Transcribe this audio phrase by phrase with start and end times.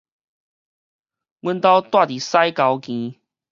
[0.03, 0.07] 阮兜蹛
[2.07, 3.19] 佇屎溝墘